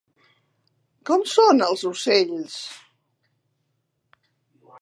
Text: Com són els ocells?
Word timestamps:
Com 1.09 1.25
són 1.33 1.61
els 1.67 1.85
ocells? 1.91 2.57